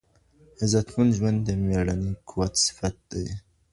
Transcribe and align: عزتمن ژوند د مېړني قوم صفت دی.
عزتمن 0.61 1.07
ژوند 1.17 1.39
د 1.43 1.49
مېړني 1.65 2.11
قوم 2.29 2.51
صفت 2.65 2.95
دی. 3.11 3.27